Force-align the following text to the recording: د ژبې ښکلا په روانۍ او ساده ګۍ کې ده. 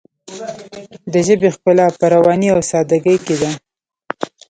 د 1.11 1.13
ژبې 1.27 1.49
ښکلا 1.55 1.87
په 1.99 2.05
روانۍ 2.13 2.47
او 2.55 2.61
ساده 2.69 2.97
ګۍ 3.05 3.17
کې 3.25 3.35
ده. 3.41 3.51